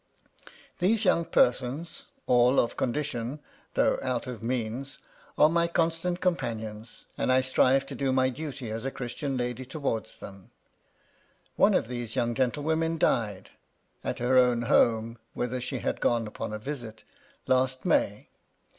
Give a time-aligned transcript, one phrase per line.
[0.79, 3.39] These' young persons— all of condition,
[3.75, 4.97] though out of means
[5.37, 9.63] '—are my constant companions, and I strive to do my' duty as a Christian lady
[9.63, 10.49] towards them.
[11.55, 13.51] One of these ^ young gentlewomen died
[14.03, 17.03] (at her own home, whither * she had gone upon a visit)
[17.45, 18.29] last May.